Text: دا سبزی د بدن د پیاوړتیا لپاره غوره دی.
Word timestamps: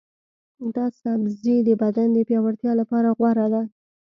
دا 0.75 0.85
سبزی 1.01 1.57
د 1.67 1.69
بدن 1.81 2.07
د 2.13 2.17
پیاوړتیا 2.27 2.71
لپاره 2.81 3.09
غوره 3.17 3.47
دی. 3.53 3.65